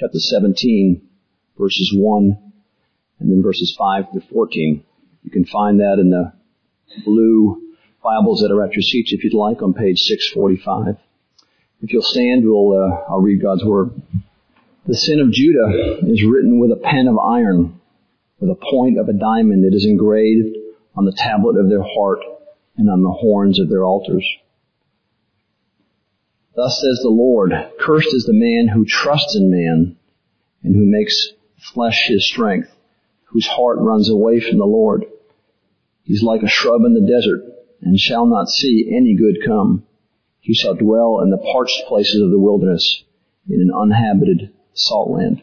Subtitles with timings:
[0.00, 1.02] chapter 17,
[1.58, 2.52] verses 1
[3.18, 4.82] and then verses 5 to 14.
[5.24, 6.32] You can find that in the
[7.04, 10.96] blue Bibles that are at your seats if you'd like on page 645.
[11.82, 13.90] If you'll stand, we'll, uh, I'll read God's Word.
[14.86, 17.78] The sin of Judah is written with a pen of iron,
[18.38, 20.56] with a point of a diamond that is engraved
[20.96, 22.20] on the tablet of their heart
[22.78, 24.26] and on the horns of their altars.
[26.62, 29.96] Thus says the Lord, cursed is the man who trusts in man
[30.62, 32.68] and who makes flesh his strength,
[33.24, 35.06] whose heart runs away from the Lord.
[36.04, 37.50] He's like a shrub in the desert
[37.80, 39.84] and shall not see any good come.
[40.40, 43.04] He shall dwell in the parched places of the wilderness
[43.48, 45.42] in an uninhabited salt land.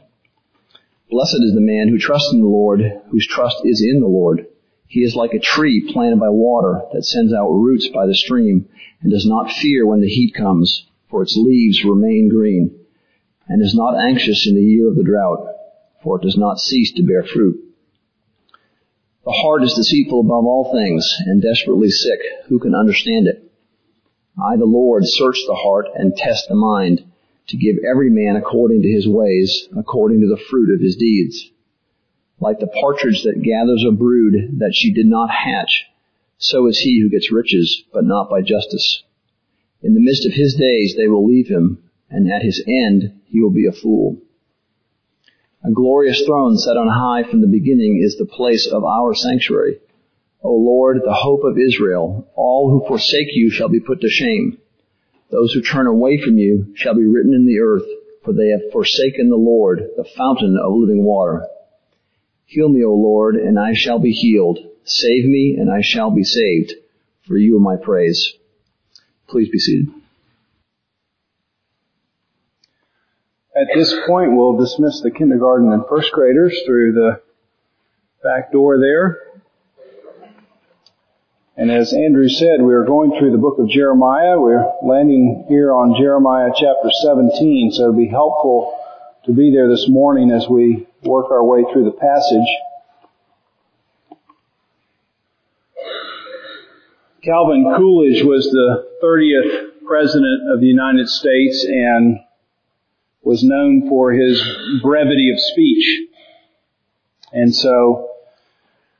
[1.10, 4.46] Blessed is the man who trusts in the Lord, whose trust is in the Lord.
[4.86, 8.70] He is like a tree planted by water that sends out roots by the stream
[9.02, 12.80] and does not fear when the heat comes, for its leaves remain green,
[13.48, 15.48] and is not anxious in the year of the drought,
[16.04, 17.64] for it does not cease to bear fruit.
[19.26, 22.20] The heart is deceitful above all things and desperately sick.
[22.48, 23.52] Who can understand it?
[24.42, 27.04] I, the Lord, search the heart and test the mind
[27.48, 31.50] to give every man according to his ways, according to the fruit of his deeds.
[32.40, 35.86] Like the partridge that gathers a brood that she did not hatch,
[36.38, 39.04] so is he who gets riches, but not by justice.
[39.82, 43.42] In the midst of his days they will leave him, and at his end he
[43.42, 44.18] will be a fool.
[45.64, 49.80] A glorious throne set on high from the beginning is the place of our sanctuary.
[50.42, 54.60] O Lord, the hope of Israel, all who forsake you shall be put to shame.
[55.30, 57.86] Those who turn away from you shall be written in the earth,
[58.24, 61.46] for they have forsaken the Lord, the fountain of living water.
[62.46, 64.60] Heal me, O Lord, and I shall be healed.
[64.86, 66.74] Save me, and I shall be saved,
[67.28, 68.34] for you are my praise.
[69.28, 69.88] Please be seated.
[73.56, 77.22] At this point, we'll dismiss the kindergarten and first graders through the
[78.24, 79.42] back door there.
[81.58, 84.40] And as Andrew said, we are going through the book of Jeremiah.
[84.40, 88.78] We're landing here on Jeremiah chapter 17, so it'll be helpful
[89.26, 92.48] to be there this morning as we work our way through the passage.
[97.24, 102.20] Calvin Coolidge was the 30th President of the United States and
[103.24, 104.40] was known for his
[104.84, 106.10] brevity of speech.
[107.32, 108.12] And so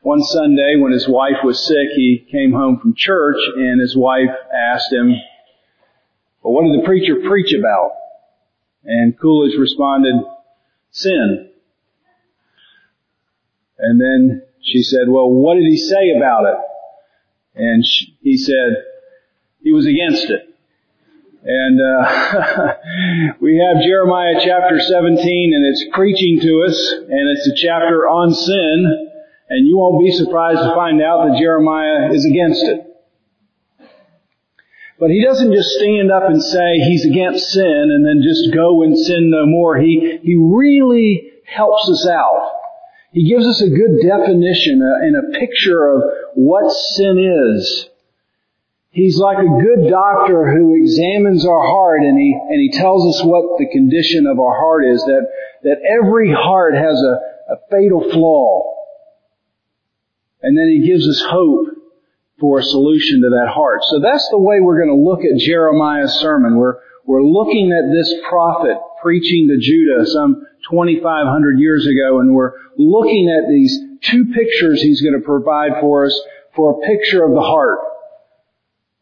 [0.02, 4.34] one Sunday when his wife was sick, he came home from church and his wife
[4.54, 5.14] asked him,
[6.42, 7.92] well, what did the preacher preach about?
[8.84, 10.16] And Coolidge responded,
[10.92, 11.52] sin.
[13.78, 16.67] And then she said, well, what did he say about it?
[17.58, 18.84] And she, he said,
[19.64, 20.56] he was against it.
[21.44, 22.74] And uh,
[23.42, 28.34] we have Jeremiah chapter 17, and it's preaching to us, and it's a chapter on
[28.34, 29.08] sin.
[29.50, 32.84] And you won't be surprised to find out that Jeremiah is against it.
[35.00, 38.82] But he doesn't just stand up and say he's against sin and then just go
[38.84, 39.78] and sin no more.
[39.78, 42.52] He, he really helps us out.
[43.14, 46.04] He gives us a good definition and a picture of
[46.38, 47.90] what sin is.
[48.92, 53.26] He's like a good doctor who examines our heart and he, and he tells us
[53.26, 55.26] what the condition of our heart is, that,
[55.64, 58.72] that every heart has a, a fatal flaw.
[60.44, 61.70] And then he gives us hope
[62.40, 63.80] for a solution to that heart.
[63.90, 66.56] So that's the way we're going to look at Jeremiah's sermon.
[66.56, 66.76] We're,
[67.08, 73.28] we're looking at this prophet preaching to Judah some 2,500 years ago, and we're looking
[73.28, 76.22] at these two pictures he's going to provide for us
[76.56, 77.80] for a picture of the heart.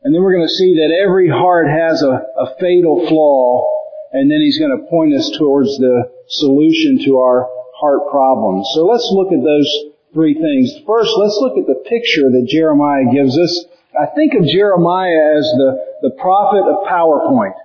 [0.03, 3.65] And then we're going to see that every heart has a, a fatal flaw,
[4.13, 8.69] and then he's going to point us towards the solution to our heart problems.
[8.75, 9.69] So let's look at those
[10.13, 10.85] three things.
[10.85, 13.65] First, let's look at the picture that Jeremiah gives us.
[13.99, 17.55] I think of Jeremiah as the, the prophet of PowerPoint.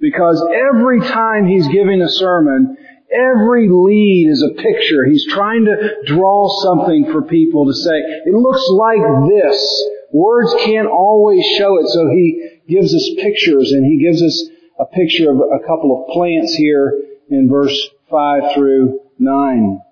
[0.00, 0.40] Because
[0.70, 2.76] every time he's giving a sermon,
[3.12, 5.04] every lead is a picture.
[5.06, 7.96] He's trying to draw something for people to say,
[8.26, 9.90] it looks like this.
[10.12, 14.48] Words can't always show it, so he gives us pictures, and he gives us
[14.78, 19.82] a picture of a couple of plants here in verse 5 through 9.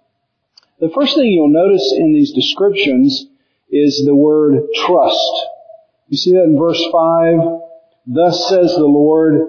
[0.80, 3.26] The first thing you'll notice in these descriptions
[3.70, 5.46] is the word trust.
[6.08, 7.38] You see that in verse 5?
[8.06, 9.40] Thus says the Lord,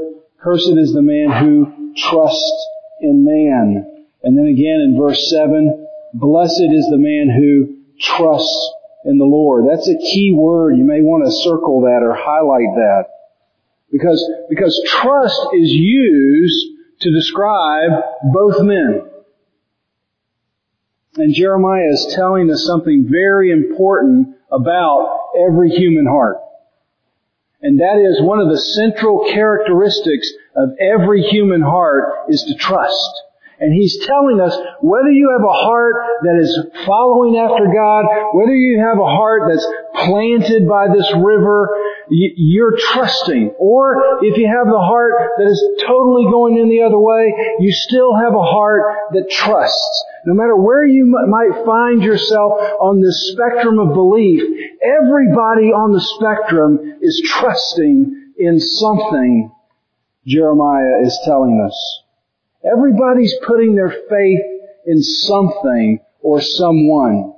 [0.41, 2.67] cursed is the man who trusts
[3.01, 4.05] in man.
[4.23, 8.71] And then again in verse 7, blessed is the man who trusts
[9.05, 9.65] in the Lord.
[9.69, 10.77] That's a key word.
[10.77, 13.05] You may want to circle that or highlight that.
[13.91, 16.67] Because, because trust is used
[17.01, 17.91] to describe
[18.33, 19.03] both men.
[21.15, 26.37] And Jeremiah is telling us something very important about every human heart.
[27.61, 33.23] And that is one of the central characteristics of every human heart is to trust.
[33.59, 36.53] And he's telling us whether you have a heart that is
[36.85, 38.05] following after God,
[38.37, 39.65] whether you have a heart that's
[40.05, 41.67] planted by this river,
[42.09, 43.55] you're trusting.
[43.57, 47.71] Or if you have the heart that is totally going in the other way, you
[47.73, 50.05] still have a heart that trusts.
[50.27, 54.43] No matter where you might find yourself on this spectrum of belief,
[54.83, 59.49] everybody on the spectrum is trusting in something,
[60.25, 62.03] Jeremiah is telling us.
[62.61, 64.41] Everybody's putting their faith
[64.85, 67.33] in something or someone.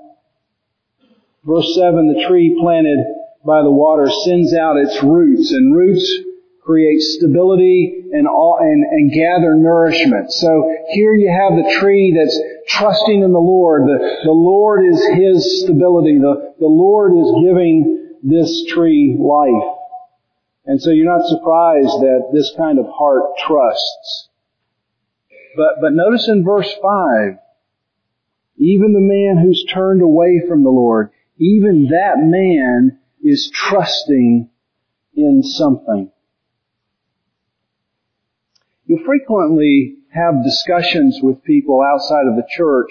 [1.43, 3.05] Verse 7, the tree planted
[3.45, 6.21] by the water sends out its roots, and roots
[6.69, 10.31] create stability and, all, and, and gather nourishment.
[10.31, 12.39] So here you have the tree that's
[12.77, 13.87] trusting in the Lord.
[13.87, 16.19] The, the Lord is his stability.
[16.19, 19.77] The, the Lord is giving this tree life.
[20.67, 24.29] And so you're not surprised that this kind of heart trusts.
[25.57, 27.39] But, but notice in verse 5,
[28.57, 34.51] even the man who's turned away from the Lord, even that man is trusting
[35.15, 36.11] in something.
[38.89, 42.89] You'll frequently have discussions with people outside of the church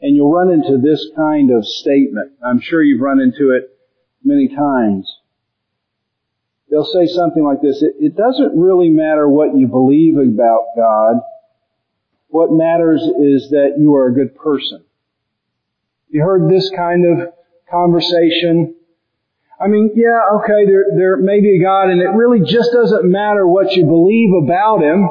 [0.00, 2.34] and you'll run into this kind of statement.
[2.40, 3.76] I'm sure you've run into it
[4.22, 5.12] many times.
[6.70, 11.16] They'll say something like this, it, it doesn't really matter what you believe about God.
[12.28, 14.84] What matters is that you are a good person.
[16.10, 17.34] You heard this kind of
[17.68, 18.76] conversation.
[19.60, 23.10] I mean, yeah, okay, there, there may be a God and it really just doesn't
[23.10, 25.08] matter what you believe about Him.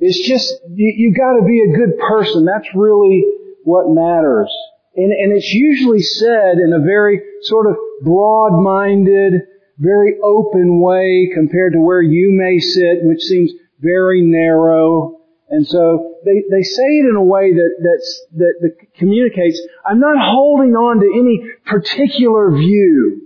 [0.00, 2.44] It's just, you, you gotta be a good person.
[2.44, 3.24] That's really
[3.64, 4.50] what matters.
[4.96, 9.42] And, and it's usually said in a very sort of broad-minded,
[9.78, 15.20] very open way compared to where you may sit, which seems very narrow.
[15.48, 20.00] And so they, they say it in a way that, that's, that, that communicates, I'm
[20.00, 23.22] not holding on to any particular view.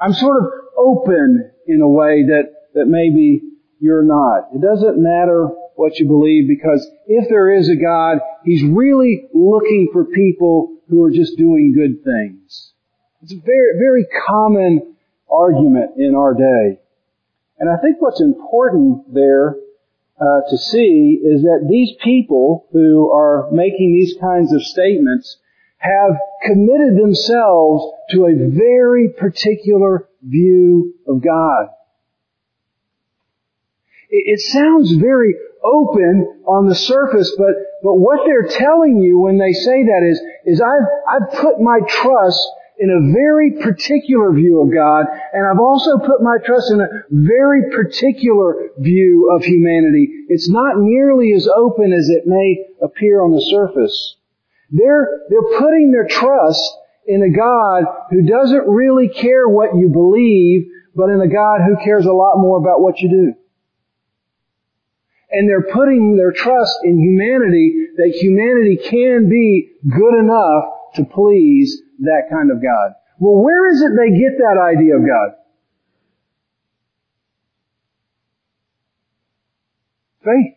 [0.00, 2.44] I'm sort of open in a way that,
[2.74, 3.42] that maybe
[3.80, 4.48] you're not.
[4.54, 5.48] It doesn't matter
[5.78, 11.04] what you believe because if there is a God, He's really looking for people who
[11.04, 12.72] are just doing good things.
[13.22, 14.96] It's a very, very common
[15.30, 16.80] argument in our day.
[17.60, 19.54] And I think what's important there
[20.20, 25.38] uh, to see is that these people who are making these kinds of statements
[25.76, 31.68] have committed themselves to a very particular view of God.
[34.10, 39.52] It, sounds very open on the surface, but, but what they're telling you when they
[39.52, 42.40] say that is, is I've, I've put my trust
[42.78, 46.88] in a very particular view of God, and I've also put my trust in a
[47.10, 50.08] very particular view of humanity.
[50.28, 54.16] It's not nearly as open as it may appear on the surface.
[54.70, 56.62] They're, they're putting their trust
[57.06, 61.82] in a God who doesn't really care what you believe, but in a God who
[61.82, 63.37] cares a lot more about what you do.
[65.30, 71.82] And they're putting their trust in humanity that humanity can be good enough to please
[72.00, 72.94] that kind of God.
[73.18, 75.34] Well, where is it they get that idea of God?
[80.24, 80.54] Faith.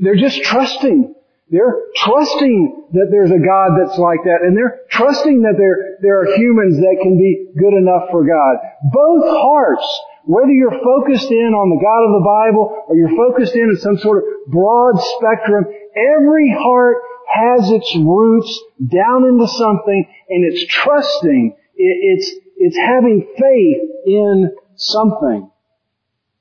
[0.00, 1.14] They're just trusting.
[1.50, 6.20] They're trusting that there's a God that's like that, and they're trusting that there, there
[6.20, 8.56] are humans that can be good enough for God.
[8.90, 13.54] Both hearts, whether you're focused in on the God of the Bible or you're focused
[13.54, 20.04] in on some sort of broad spectrum, every heart has its roots down into something
[20.28, 21.56] and it's trusting.
[21.76, 25.50] It's, it's having faith in something.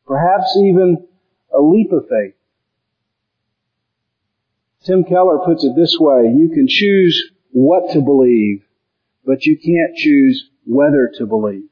[0.05, 1.07] Perhaps even
[1.53, 2.35] a leap of faith.
[4.83, 8.63] Tim Keller puts it this way, you can choose what to believe,
[9.25, 11.70] but you can't choose whether to believe.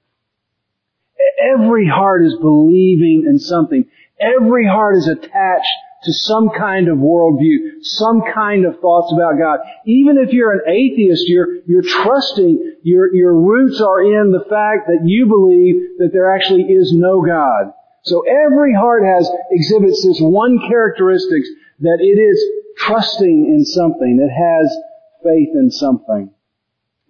[1.55, 3.86] Every heart is believing in something.
[4.19, 9.60] Every heart is attached to some kind of worldview, some kind of thoughts about God.
[9.86, 14.88] Even if you're an atheist, you're, you're trusting, your, your roots are in the fact
[14.88, 17.74] that you believe that there actually is no God.
[18.03, 21.43] So every heart has, exhibits this one characteristic
[21.81, 22.43] that it is
[22.77, 24.74] trusting in something, it has
[25.22, 26.31] faith in something.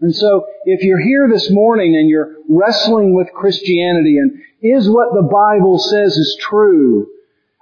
[0.01, 5.13] And so, if you're here this morning and you're wrestling with Christianity and is what
[5.13, 7.08] the Bible says is true,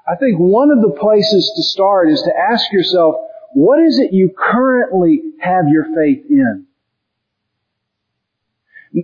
[0.08, 3.16] I think one of the places to start is to ask yourself,
[3.54, 6.68] what is it you currently have your faith in?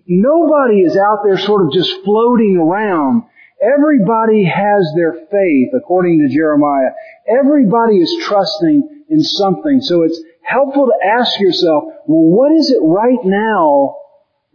[0.07, 3.23] Nobody is out there sort of just floating around.
[3.61, 6.91] Everybody has their faith, according to Jeremiah.
[7.27, 9.81] Everybody is trusting in something.
[9.81, 13.97] So it's helpful to ask yourself, well, what is it right now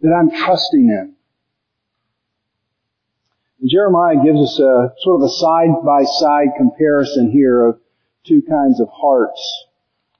[0.01, 1.15] that I'm trusting in?
[3.67, 7.79] Jeremiah gives us a sort of a side-by-side comparison here of
[8.25, 9.65] two kinds of hearts.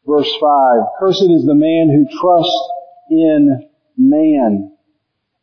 [0.05, 2.69] Verse 5, Cursed is the man who trusts
[3.09, 4.71] in man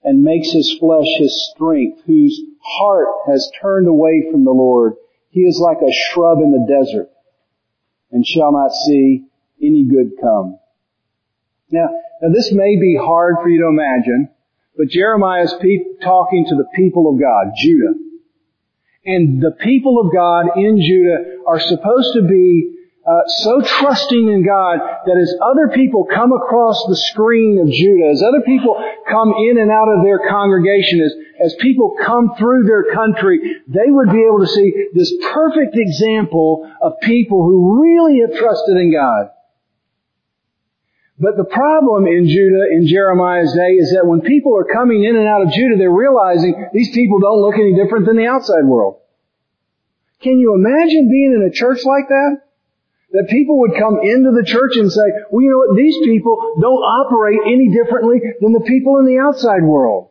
[0.02, 4.95] and makes his flesh his strength, whose heart has turned away from the Lord.
[5.30, 7.11] He is like a shrub in the desert
[8.11, 9.25] and shall not see
[9.62, 10.58] any good come.
[11.70, 11.88] Now,
[12.22, 14.30] now this may be hard for you to imagine,
[14.76, 17.94] but Jeremiah is pe- talking to the people of God, Judah.
[19.04, 24.44] And the people of God in Judah are supposed to be uh, so trusting in
[24.44, 28.75] God that as other people come across the screen of Judah, as other people
[29.08, 33.86] come in and out of their congregation, as, as people come through their country, they
[33.86, 38.92] would be able to see this perfect example of people who really have trusted in
[38.92, 39.30] God.
[41.18, 45.16] But the problem in Judah in Jeremiah's day is that when people are coming in
[45.16, 48.64] and out of Judah, they're realizing these people don't look any different than the outside
[48.64, 49.00] world.
[50.20, 52.42] Can you imagine being in a church like that?
[53.12, 56.37] That people would come into the church and say, well, you know what, these people
[56.61, 60.11] don't operate any differently than the people in the outside world.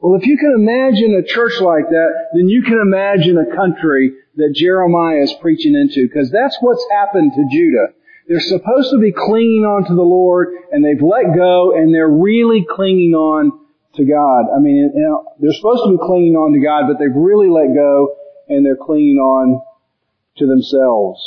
[0.00, 4.12] Well, if you can imagine a church like that, then you can imagine a country
[4.36, 7.94] that Jeremiah is preaching into, because that's what's happened to Judah.
[8.30, 12.08] They're supposed to be clinging on to the Lord, and they've let go, and they're
[12.08, 13.50] really clinging on
[13.96, 14.54] to God.
[14.54, 17.50] I mean, you know, they're supposed to be clinging on to God, but they've really
[17.50, 18.14] let go,
[18.48, 19.60] and they're clinging on
[20.36, 21.18] to themselves.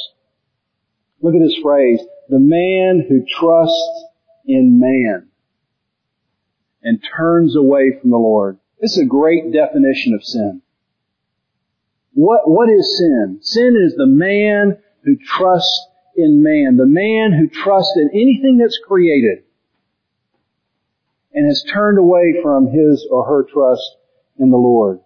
[1.19, 4.05] Look at this phrase, the man who trusts
[4.45, 5.27] in man
[6.83, 8.59] and turns away from the Lord.
[8.79, 10.61] This is a great definition of sin.
[12.13, 13.39] What, what is sin?
[13.41, 18.79] Sin is the man who trusts in man, the man who trusts in anything that's
[18.85, 19.43] created
[21.33, 23.97] and has turned away from his or her trust
[24.37, 24.99] in the Lord.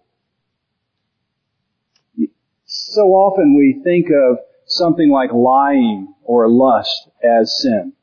[2.64, 7.94] So often we think of something like lying or lust as sin.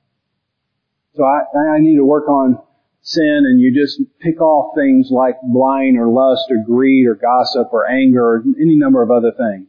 [1.13, 2.59] So I, I need to work on
[3.01, 7.67] sin and you just pick off things like lying or lust or greed or gossip
[7.71, 9.67] or anger or any number of other things.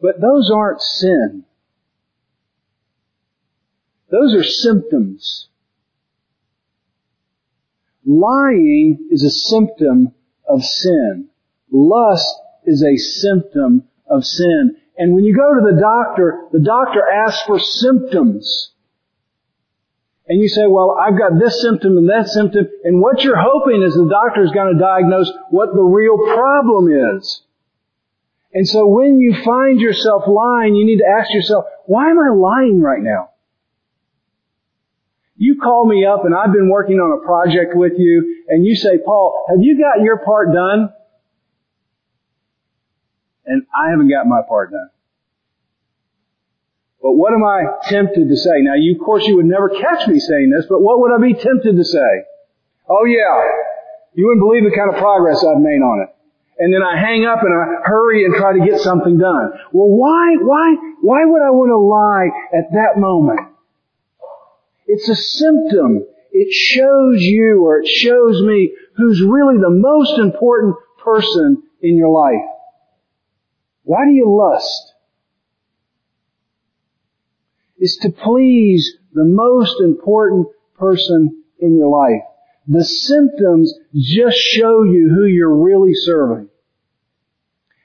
[0.00, 1.44] But those aren't sin.
[4.10, 5.48] Those are symptoms.
[8.04, 10.12] Lying is a symptom
[10.48, 11.28] of sin.
[11.72, 12.34] Lust
[12.64, 14.76] is a symptom of sin.
[14.96, 18.72] And when you go to the doctor, the doctor asks for symptoms.
[20.28, 23.82] And you say, well, I've got this symptom and that symptom, and what you're hoping
[23.82, 27.42] is the doctor is going to diagnose what the real problem is.
[28.52, 32.34] And so when you find yourself lying, you need to ask yourself, why am I
[32.34, 33.30] lying right now?
[35.36, 38.74] You call me up and I've been working on a project with you and you
[38.74, 40.92] say, Paul, have you got your part done?
[43.44, 44.90] And I haven't got my part done.
[47.02, 48.62] But what am I tempted to say?
[48.62, 51.20] Now, you, of course, you would never catch me saying this, but what would I
[51.20, 52.12] be tempted to say?
[52.88, 53.46] Oh yeah,
[54.14, 56.16] you wouldn't believe the kind of progress I've made on it.
[56.58, 59.52] And then I hang up and I hurry and try to get something done.
[59.72, 63.55] Well, why, why, why would I want to lie at that moment?
[64.86, 66.04] It's a symptom.
[66.32, 72.10] It shows you or it shows me who's really the most important person in your
[72.10, 72.44] life.
[73.82, 74.94] Why do you lust?
[77.78, 82.22] It's to please the most important person in your life.
[82.68, 86.48] The symptoms just show you who you're really serving.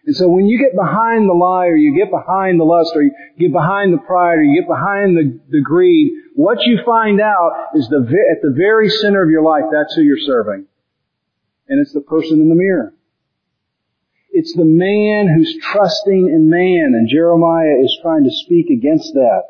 [0.06, 3.04] And so when you get behind the lie or you get behind the lust or
[3.04, 7.22] you get behind the pride or you get behind the, the greed, what you find
[7.22, 10.66] out is the, at the very center of your life, that's who you're serving.
[11.68, 12.94] And it's the person in the mirror.
[14.32, 19.44] It's the man who's trusting in man, and Jeremiah is trying to speak against that.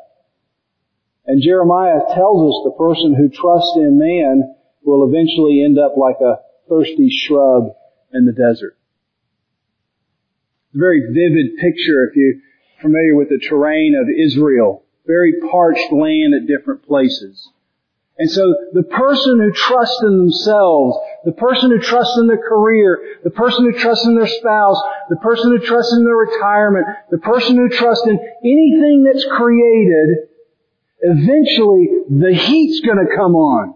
[1.24, 6.20] And Jeremiah tells us the person who trusts in man will eventually end up like
[6.20, 7.70] a thirsty shrub
[8.12, 8.76] in the desert.
[10.74, 12.40] Very vivid picture if you're
[12.80, 14.84] familiar with the terrain of Israel.
[15.06, 17.50] Very parched land at different places.
[18.18, 23.18] And so the person who trusts in themselves, the person who trusts in their career,
[23.24, 27.18] the person who trusts in their spouse, the person who trusts in their retirement, the
[27.18, 30.28] person who trusts in anything that's created,
[31.00, 33.74] eventually the heat's gonna come on.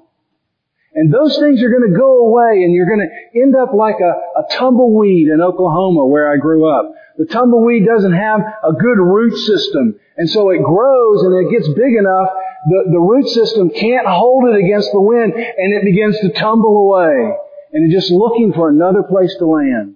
[0.96, 4.00] And those things are going to go away and you're going to end up like
[4.00, 6.94] a, a tumbleweed in Oklahoma where I grew up.
[7.18, 10.00] The tumbleweed doesn't have a good root system.
[10.16, 12.28] And so it grows and it gets big enough,
[12.68, 16.88] the, the root system can't hold it against the wind and it begins to tumble
[16.88, 17.36] away.
[17.74, 19.95] And it's just looking for another place to land.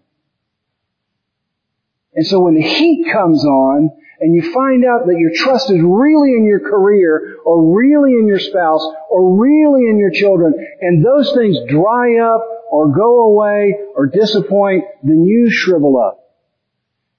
[2.14, 3.90] And so when the heat comes on,
[4.20, 8.26] and you find out that your trust is really in your career or really in
[8.26, 10.52] your spouse or really in your children
[10.82, 16.20] and those things dry up or go away or disappoint, then you shrivel up.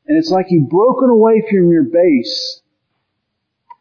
[0.06, 2.62] And it's like you've broken away from your base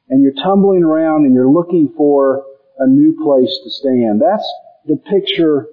[0.08, 2.44] and you're tumbling around and you're looking for
[2.78, 4.22] a new place to stand.
[4.22, 4.50] That's
[4.86, 5.68] the picture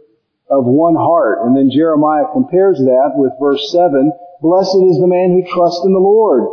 [0.49, 1.39] of one heart.
[1.45, 4.11] And then Jeremiah compares that with verse 7.
[4.41, 6.47] Blessed is the man who trusts in the Lord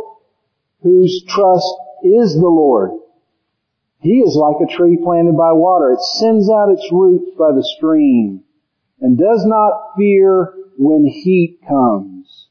[0.85, 1.73] whose trust
[2.03, 2.91] is the Lord.
[4.01, 5.93] He is like a tree planted by water.
[5.93, 8.43] It sends out its roots by the stream
[9.01, 12.47] and does not fear when heat comes.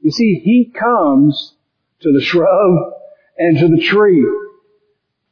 [0.00, 1.54] You see, heat comes
[2.02, 2.92] to the shrub
[3.36, 4.24] and to the tree.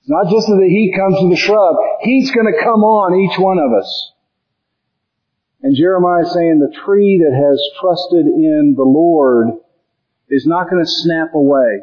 [0.00, 1.76] It's not just that the heat comes to the shrub.
[2.00, 4.12] Heat's going to come on each one of us.
[5.62, 9.48] And Jeremiah is saying the tree that has trusted in the Lord
[10.28, 11.80] is not going to snap away.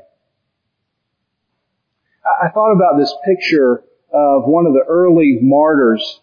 [2.23, 6.21] I thought about this picture of one of the early martyrs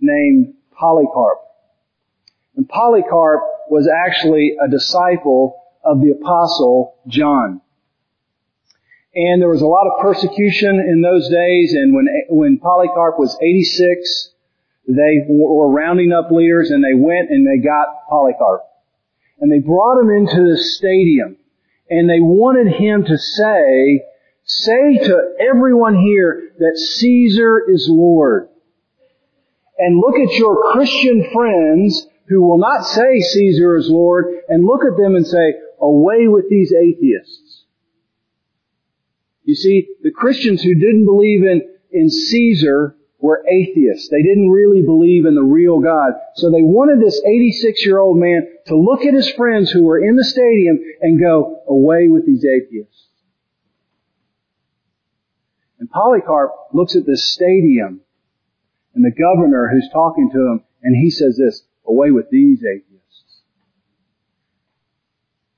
[0.00, 1.38] named Polycarp.
[2.56, 7.60] And Polycarp was actually a disciple of the apostle John.
[9.14, 13.36] And there was a lot of persecution in those days, and when, when Polycarp was
[13.42, 14.30] 86,
[14.88, 18.62] they were rounding up leaders and they went and they got Polycarp.
[19.38, 21.36] And they brought him into the stadium
[21.90, 24.02] and they wanted him to say,
[24.44, 28.48] say to everyone here that Caesar is Lord.
[29.78, 34.80] And look at your Christian friends who will not say Caesar is Lord and look
[34.84, 37.64] at them and say, away with these atheists.
[39.44, 44.08] You see, the Christians who didn't believe in, in Caesar were atheists.
[44.08, 46.12] They didn't really believe in the real God.
[46.36, 49.98] So they wanted this 86 year old man to look at his friends who were
[49.98, 53.06] in the stadium and go, away with these atheists.
[55.80, 58.00] And Polycarp looks at this stadium
[58.94, 63.42] and the governor who's talking to him and he says this, away with these atheists.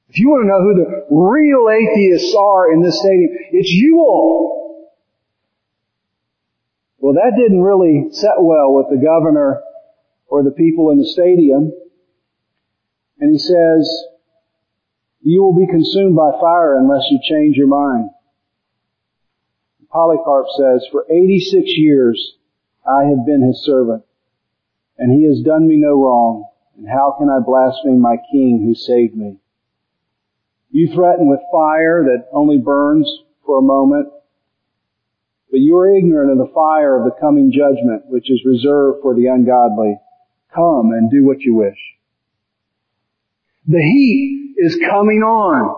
[0.08, 3.98] If you want to know who the real atheists are in this stadium, it's you
[3.98, 4.59] all.
[7.00, 9.62] Well, that didn't really set well with the governor
[10.26, 11.72] or the people in the stadium.
[13.18, 14.04] And he says,
[15.22, 18.10] you will be consumed by fire unless you change your mind.
[19.90, 22.36] Polycarp says, for 86 years
[22.86, 24.04] I have been his servant,
[24.96, 26.44] and he has done me no wrong,
[26.76, 29.38] and how can I blaspheme my king who saved me?
[30.70, 33.10] You threaten with fire that only burns
[33.44, 34.08] for a moment,
[35.50, 39.14] but you are ignorant of the fire of the coming judgment, which is reserved for
[39.14, 39.98] the ungodly.
[40.54, 41.78] Come and do what you wish.
[43.66, 45.76] The heat is coming on.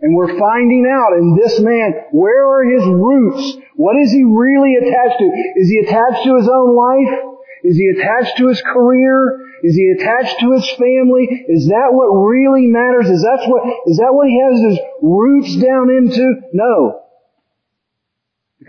[0.00, 3.58] And we're finding out in this man, where are his roots?
[3.76, 5.28] What is he really attached to?
[5.56, 7.36] Is he attached to his own life?
[7.64, 9.44] Is he attached to his career?
[9.62, 11.44] Is he attached to his family?
[11.48, 13.10] Is that what really matters?
[13.10, 16.40] Is that what, is that what he has his roots down into?
[16.54, 17.02] No.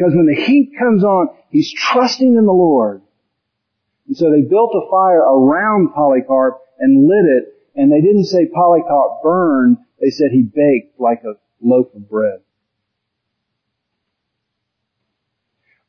[0.02, 3.04] Because when the heat comes on, he's trusting in the Lord.
[4.08, 8.48] And so they built a fire around Polycarp and lit it, and they didn't say
[8.48, 12.40] Polycarp burned, they said he baked like a loaf of bread.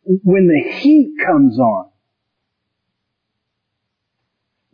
[0.05, 1.89] When the heat comes on,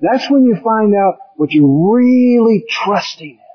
[0.01, 3.48] that's when you find out what you're really trusting in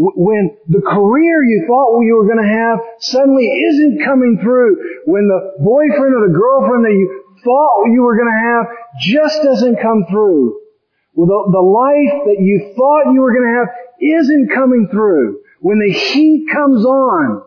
[0.00, 5.28] when the career you thought you were going to have suddenly isn't coming through, when
[5.28, 8.64] the boyfriend or the girlfriend that you thought you were going to have
[9.00, 10.56] just doesn't come through,
[11.12, 13.68] well, the, the life that you thought you were going to have
[14.00, 17.42] isn't coming through, when the heat comes on,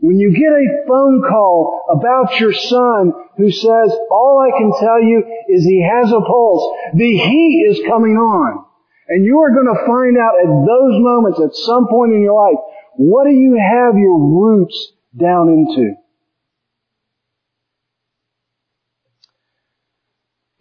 [0.00, 5.00] when you get a phone call about your son who says, all I can tell
[5.00, 8.64] you is he has a pulse, the heat is coming on.
[9.08, 12.34] And you are going to find out at those moments, at some point in your
[12.34, 12.58] life,
[12.96, 15.94] what do you have your roots down into?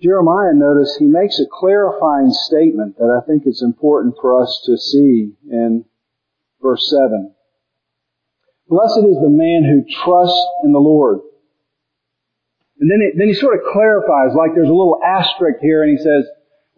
[0.01, 4.75] Jeremiah, notice, he makes a clarifying statement that I think is important for us to
[4.77, 5.85] see in
[6.59, 7.35] verse 7.
[8.67, 11.19] Blessed is the man who trusts in the Lord.
[12.79, 15.95] And then, it, then he sort of clarifies, like there's a little asterisk here, and
[15.95, 16.25] he says,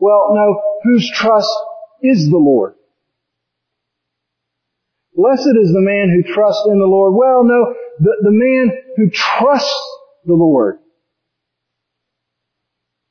[0.04, 1.50] well, no, whose trust
[2.02, 2.76] is the Lord?
[5.16, 7.14] Blessed is the man who trusts in the Lord.
[7.16, 10.80] Well, no, the, the man who trusts the Lord.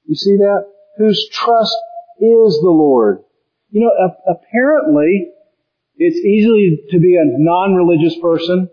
[0.05, 0.67] You see that?
[0.99, 1.75] Whose trust
[2.19, 3.23] is the Lord.
[3.71, 3.91] You know,
[4.29, 5.33] apparently,
[5.97, 8.69] it's easy to be a non-religious person,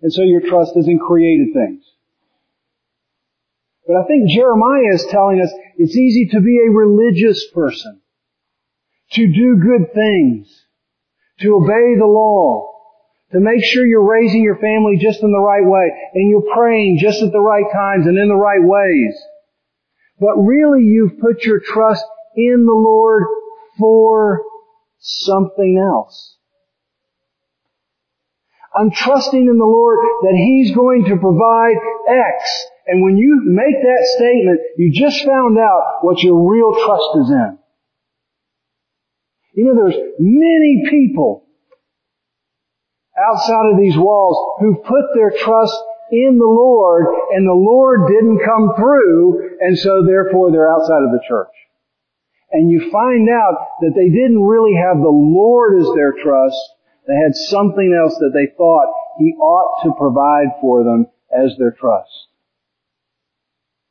[0.00, 1.82] and so your trust is in created things.
[3.86, 8.00] But I think Jeremiah is telling us it's easy to be a religious person,
[9.12, 10.48] to do good things,
[11.40, 12.70] to obey the law,
[13.32, 16.98] to make sure you're raising your family just in the right way, and you're praying
[17.00, 19.20] just at the right times and in the right ways.
[20.20, 22.04] But really you've put your trust
[22.36, 23.24] in the Lord
[23.78, 24.42] for
[24.98, 26.36] something else.
[28.74, 31.76] I'm trusting in the Lord that He's going to provide
[32.08, 32.66] X.
[32.86, 37.30] And when you make that statement, you just found out what your real trust is
[37.30, 37.58] in.
[39.54, 41.44] You know, there's many people
[43.16, 45.76] outside of these walls who put their trust
[46.10, 51.12] in the Lord and the Lord didn't come through and so therefore they're outside of
[51.12, 51.52] the church.
[52.52, 56.60] And you find out that they didn't really have the Lord as their trust.
[57.06, 61.72] They had something else that they thought He ought to provide for them as their
[61.72, 62.10] trust.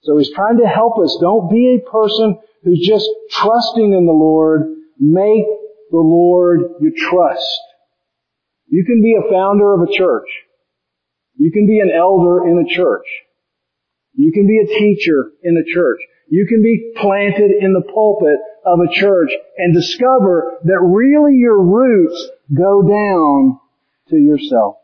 [0.03, 1.17] So He's trying to help us.
[1.21, 4.75] Don't be a person who's just trusting in the Lord.
[4.99, 5.45] Make
[5.91, 7.59] the Lord your trust.
[8.67, 10.29] You can be a founder of a church.
[11.37, 13.05] You can be an elder in a church.
[14.13, 15.99] You can be a teacher in a church.
[16.29, 21.61] You can be planted in the pulpit of a church and discover that really your
[21.61, 23.59] roots go down
[24.09, 24.77] to yourself.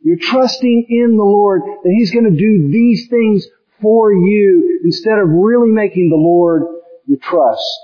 [0.00, 3.46] You're trusting in the Lord that He's going to do these things
[3.80, 6.62] for you instead of really making the Lord
[7.06, 7.80] your trust.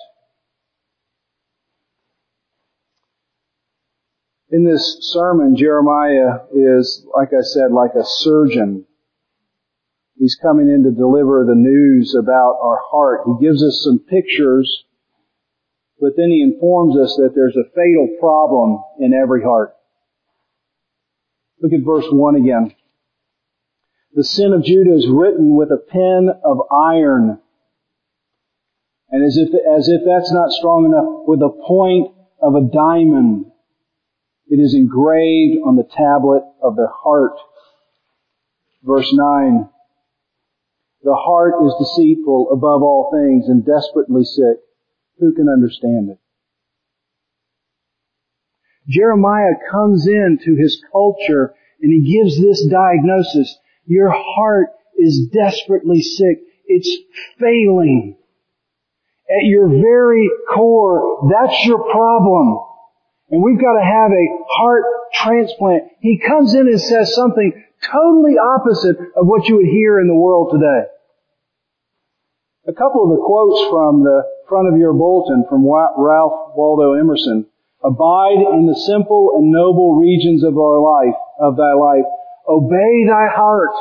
[4.50, 8.84] In this sermon, Jeremiah is, like I said, like a surgeon.
[10.20, 13.22] He's coming in to deliver the news about our heart.
[13.24, 14.84] He gives us some pictures,
[15.98, 19.74] but then he informs us that there's a fatal problem in every heart.
[21.62, 22.74] Look at verse 1 again.
[24.12, 27.40] The sin of Judah is written with a pen of iron.
[29.08, 33.46] And as if, as if that's not strong enough, with a point of a diamond.
[34.48, 37.38] It is engraved on the tablet of their heart.
[38.82, 39.70] Verse 9.
[41.02, 44.58] The heart is deceitful above all things and desperately sick.
[45.18, 46.18] Who can understand it?
[48.88, 53.56] Jeremiah comes into his culture and he gives this diagnosis.
[53.86, 56.42] Your heart is desperately sick.
[56.66, 56.96] It's
[57.38, 58.16] failing.
[59.28, 62.64] At your very core, that's your problem
[63.30, 64.84] and we've got to have a heart
[65.14, 65.84] transplant.
[66.00, 70.14] He comes in and says something totally opposite of what you would hear in the
[70.14, 70.88] world today.
[72.68, 77.46] A couple of the quotes from the front of your bulletin from Ralph Waldo Emerson.
[77.82, 82.04] Abide in the simple and noble regions of our life, of thy life.
[82.46, 83.72] Obey thy heart.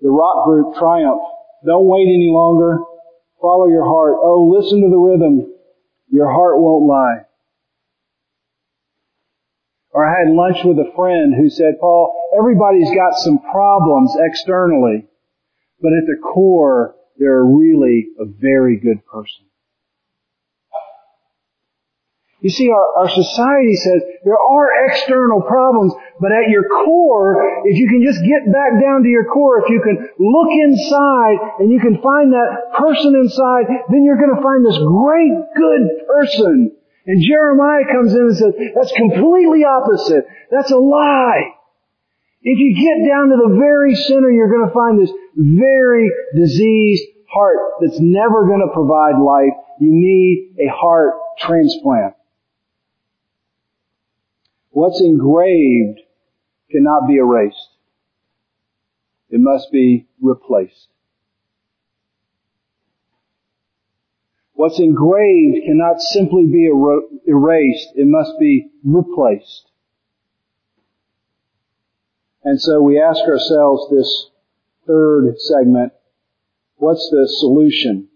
[0.00, 1.22] The rock group Triumph.
[1.64, 2.78] Don't wait any longer.
[3.40, 4.18] Follow your heart.
[4.20, 5.52] Oh, listen to the rhythm.
[6.10, 7.26] Your heart won't lie.
[9.92, 15.06] Or I had lunch with a friend who said, Paul, everybody's got some problems externally,
[15.80, 19.44] but at the core, they're really a very good person.
[22.40, 27.78] You see, our, our society says there are external problems, but at your core, if
[27.78, 31.70] you can just get back down to your core, if you can look inside and
[31.70, 36.72] you can find that person inside, then you're going to find this great good person.
[37.06, 40.24] And Jeremiah comes in and says, that's completely opposite.
[40.50, 41.54] That's a lie.
[42.42, 47.04] If you get down to the very center, you're going to find this very diseased
[47.28, 49.52] heart that's never going to provide life.
[49.80, 52.14] You need a heart transplant.
[54.70, 56.00] What's engraved
[56.70, 57.68] cannot be erased.
[59.30, 60.88] It must be replaced.
[64.62, 67.88] What's engraved cannot simply be erased.
[67.96, 69.68] It must be replaced.
[72.44, 74.30] And so we ask ourselves this
[74.86, 75.94] third segment,
[76.76, 78.06] what's the solution?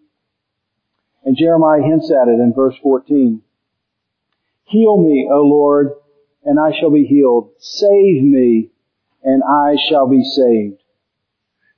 [1.25, 3.43] And Jeremiah hints at it in verse 14.
[4.67, 5.95] Heal me, O Lord,
[6.45, 7.51] and I shall be healed.
[7.59, 8.71] Save me,
[9.25, 10.81] and I shall be saved.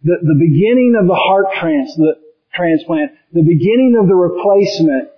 [0.03, 5.11] The, the beginning of the heart trans, the transplant, the beginning of the replacement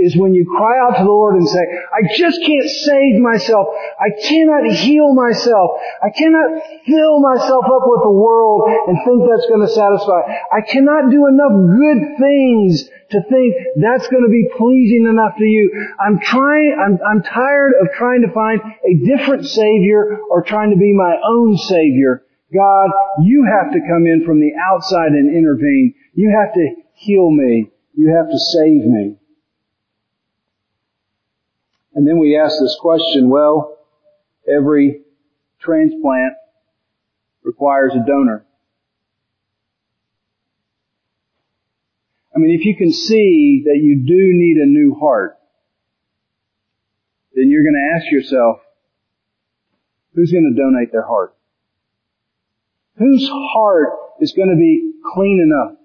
[0.00, 3.68] is when you cry out to the Lord and say, I just can't save myself.
[4.00, 5.76] I cannot heal myself.
[6.00, 6.56] I cannot
[6.88, 10.20] fill myself up with the world and think that's going to satisfy.
[10.48, 15.44] I cannot do enough good things to think that's going to be pleasing enough to
[15.44, 15.68] you.
[16.00, 20.80] I'm trying, I'm, I'm tired of trying to find a different Savior or trying to
[20.80, 22.24] be my own Savior.
[22.54, 22.88] God,
[23.22, 25.94] you have to come in from the outside and intervene.
[26.20, 27.70] You have to heal me.
[27.94, 29.16] You have to save me.
[31.94, 33.78] And then we ask this question, well,
[34.46, 35.00] every
[35.60, 36.34] transplant
[37.42, 38.44] requires a donor.
[42.36, 45.38] I mean, if you can see that you do need a new heart,
[47.34, 48.60] then you're going to ask yourself,
[50.14, 51.34] who's going to donate their heart?
[52.98, 53.88] Whose heart
[54.20, 55.79] is going to be clean enough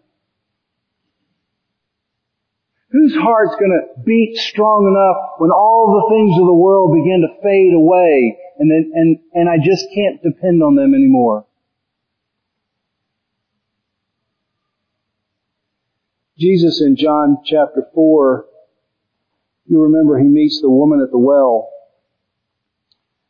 [2.96, 7.42] Whose heart's to beat strong enough when all the things of the world begin to
[7.44, 11.46] fade away and then, and, and I just can't depend on them anymore?
[16.40, 18.46] Jesus in John chapter 4,
[19.66, 21.68] you remember he meets the woman at the well.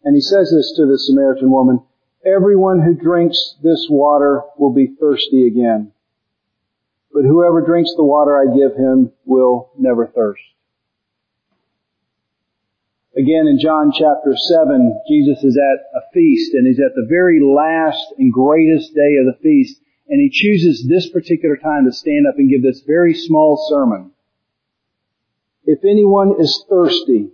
[0.03, 1.79] And he says this to the Samaritan woman,
[2.23, 5.91] everyone who drinks this water will be thirsty again
[7.15, 10.43] but whoever drinks the water I give him will never thirst.
[13.15, 17.39] Again, in John chapter 7, Jesus is at a feast, and he's at the very
[17.39, 22.27] last and greatest day of the feast, and he chooses this particular time to stand
[22.27, 24.11] up and give this very small sermon.
[25.63, 27.29] If anyone is thirsty,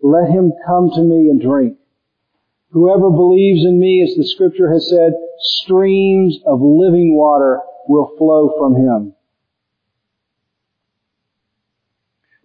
[0.00, 1.76] let him come to me and drink.
[2.70, 8.54] Whoever believes in me, as the scripture has said, streams of living water will flow
[8.58, 9.14] from him.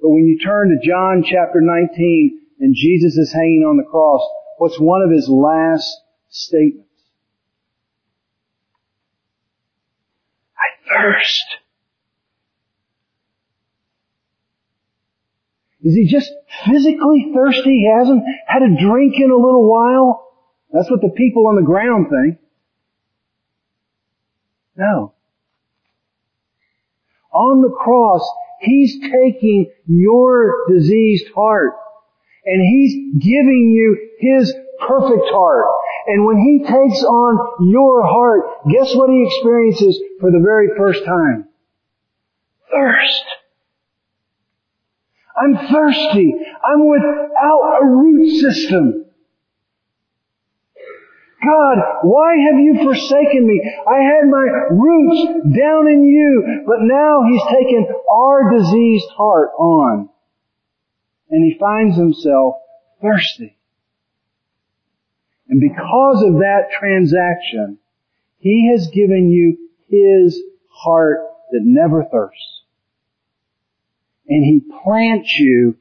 [0.02, 4.22] But when you turn to John chapter 19 and Jesus is hanging on the cross,
[4.58, 5.90] what's one of his last
[6.30, 6.88] statements?
[10.56, 11.46] I thirst.
[15.84, 16.32] Is he just
[16.66, 17.70] physically thirsty?
[17.70, 20.26] He hasn't had a drink in a little while?
[20.72, 22.40] That's what the people on the ground think.
[24.76, 25.14] No
[27.38, 28.28] on the cross,
[28.60, 31.74] He's taking your diseased heart
[32.44, 34.52] and He's giving you His
[34.88, 35.66] perfect heart.
[36.08, 41.06] And when He takes on your heart, guess what He experiences for the very first
[41.06, 41.48] time?
[42.72, 43.24] Thirst.
[45.38, 46.34] I'm thirsty.
[46.64, 49.06] I'm without a root system.
[51.44, 53.62] God, why have you forsaken me?
[53.88, 60.10] I had my roots down in you, but now He's taken our diseased heart on.
[61.30, 62.56] And He finds Himself
[63.02, 63.56] thirsty.
[65.48, 67.78] And because of that transaction,
[68.40, 71.20] He has given you His heart
[71.52, 72.64] that never thirsts.
[74.28, 75.78] And He plants you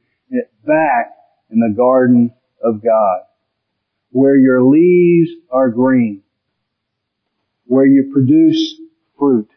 [0.63, 1.15] back
[1.49, 3.26] in the garden of God
[4.17, 6.23] where your leaves are green,
[7.65, 8.81] where you produce
[9.15, 9.47] fruit.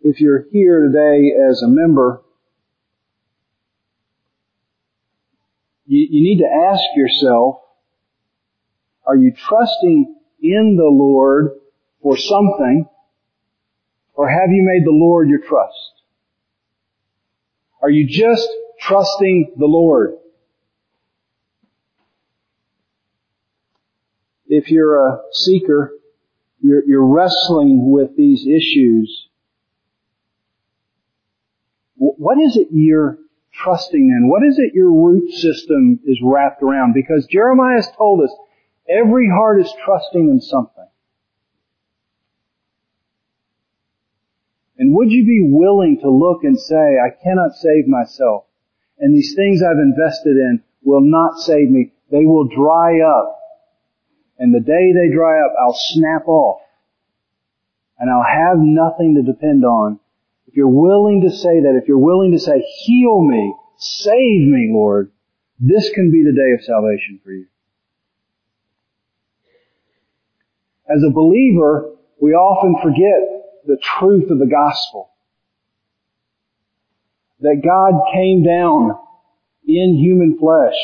[0.00, 2.22] If you're here today as a member,
[5.86, 7.60] you, you need to ask yourself,
[9.06, 11.52] are you trusting in the Lord
[12.02, 12.84] for something,
[14.14, 16.02] or have you made the Lord your trust?
[17.80, 18.48] Are you just
[18.80, 20.14] trusting the Lord.
[24.46, 25.92] If you're a seeker,
[26.60, 29.28] you're, you're wrestling with these issues.
[31.96, 33.18] What is it you're
[33.52, 34.28] trusting in?
[34.30, 36.94] What is it your root system is wrapped around?
[36.94, 38.34] Because Jeremiah has told us
[38.88, 40.86] every heart is trusting in something.
[44.78, 48.47] And would you be willing to look and say, I cannot save myself?
[49.00, 51.92] And these things I've invested in will not save me.
[52.10, 53.38] They will dry up.
[54.38, 56.60] And the day they dry up, I'll snap off.
[57.98, 59.98] And I'll have nothing to depend on.
[60.46, 64.70] If you're willing to say that, if you're willing to say, heal me, save me,
[64.72, 65.10] Lord,
[65.58, 67.46] this can be the day of salvation for you.
[70.88, 75.10] As a believer, we often forget the truth of the gospel.
[77.40, 78.98] That God came down
[79.66, 80.76] in human flesh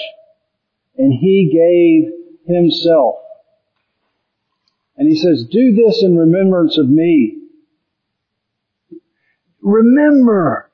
[0.97, 3.17] and He gave Himself.
[4.97, 7.39] And He says, do this in remembrance of me.
[9.61, 10.71] Remember,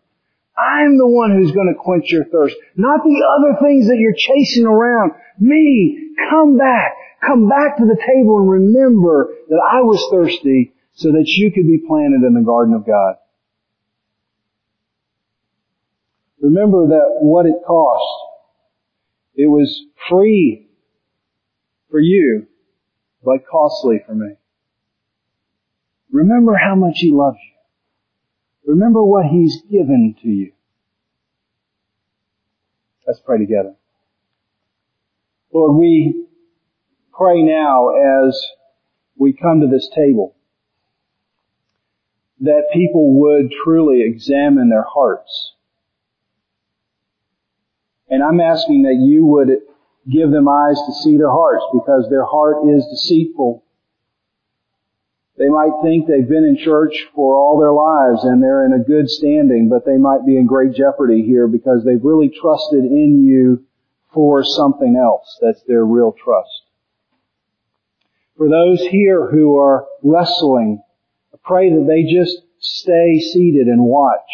[0.58, 4.12] I'm the one who's going to quench your thirst, not the other things that you're
[4.16, 5.12] chasing around.
[5.38, 6.96] Me, come back.
[7.24, 11.66] Come back to the table and remember that I was thirsty so that you could
[11.66, 13.16] be planted in the garden of God.
[16.40, 18.04] Remember that what it cost.
[19.34, 20.68] It was free
[21.90, 22.46] for you,
[23.22, 24.34] but costly for me.
[26.10, 28.72] Remember how much He loves you.
[28.72, 30.52] Remember what He's given to you.
[33.06, 33.74] Let's pray together.
[35.52, 36.26] Lord, we
[37.12, 38.40] pray now as
[39.16, 40.36] we come to this table
[42.40, 45.54] that people would truly examine their hearts.
[48.10, 49.48] And I'm asking that you would
[50.10, 53.62] give them eyes to see their hearts because their heart is deceitful.
[55.38, 58.84] They might think they've been in church for all their lives and they're in a
[58.84, 63.24] good standing, but they might be in great jeopardy here because they've really trusted in
[63.24, 63.64] you
[64.12, 65.38] for something else.
[65.40, 66.50] That's their real trust.
[68.36, 70.82] For those here who are wrestling,
[71.32, 74.28] I pray that they just stay seated and watch.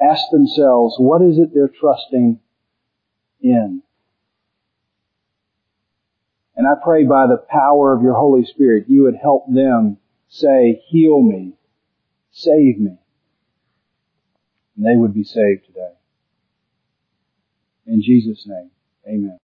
[0.00, 2.38] Ask themselves, what is it they're trusting
[3.40, 3.82] in?
[6.56, 10.82] And I pray by the power of your Holy Spirit, you would help them say,
[10.88, 11.52] heal me,
[12.30, 12.98] save me.
[14.76, 15.92] And they would be saved today.
[17.86, 18.70] In Jesus' name,
[19.06, 19.34] amen.